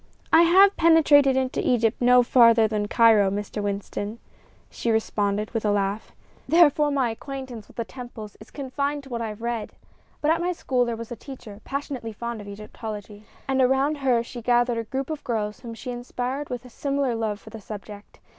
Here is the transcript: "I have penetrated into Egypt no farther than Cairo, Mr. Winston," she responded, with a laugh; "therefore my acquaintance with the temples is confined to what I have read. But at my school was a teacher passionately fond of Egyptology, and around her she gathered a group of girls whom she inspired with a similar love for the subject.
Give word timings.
"I 0.33 0.41
have 0.41 0.75
penetrated 0.77 1.37
into 1.37 1.61
Egypt 1.63 2.01
no 2.01 2.23
farther 2.23 2.67
than 2.67 2.87
Cairo, 2.87 3.29
Mr. 3.29 3.61
Winston," 3.61 4.17
she 4.71 4.89
responded, 4.89 5.51
with 5.51 5.63
a 5.63 5.69
laugh; 5.69 6.11
"therefore 6.49 6.89
my 6.89 7.11
acquaintance 7.11 7.67
with 7.67 7.77
the 7.77 7.85
temples 7.85 8.35
is 8.39 8.49
confined 8.49 9.03
to 9.03 9.09
what 9.09 9.21
I 9.21 9.27
have 9.27 9.43
read. 9.43 9.73
But 10.19 10.31
at 10.31 10.41
my 10.41 10.53
school 10.53 10.85
was 10.85 11.11
a 11.11 11.15
teacher 11.15 11.61
passionately 11.65 12.13
fond 12.13 12.41
of 12.41 12.47
Egyptology, 12.47 13.25
and 13.47 13.61
around 13.61 13.97
her 13.99 14.23
she 14.23 14.41
gathered 14.41 14.79
a 14.79 14.85
group 14.85 15.11
of 15.11 15.23
girls 15.23 15.59
whom 15.59 15.75
she 15.75 15.91
inspired 15.91 16.49
with 16.49 16.65
a 16.65 16.69
similar 16.71 17.13
love 17.13 17.39
for 17.39 17.51
the 17.51 17.61
subject. 17.61 18.19